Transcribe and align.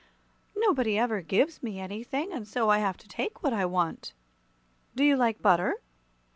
"Nobody 0.57 0.97
ever 0.97 1.21
gives 1.21 1.61
me 1.61 1.79
anything, 1.79 2.33
and 2.33 2.47
so 2.47 2.71
I 2.71 2.79
have 2.79 2.97
to 2.97 3.07
take 3.07 3.43
what 3.43 3.53
I 3.53 3.65
want." 3.65 4.13
"Do 4.95 5.03
you 5.03 5.15
like 5.15 5.43
butter?" 5.43 5.75